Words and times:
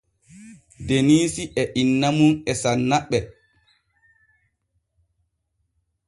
Deniisi 0.87 1.43
e 1.61 1.63
inna 1.81 2.09
mum 2.17 2.33
e 2.51 2.53
sanna 2.61 2.97
ɓe. 3.09 3.17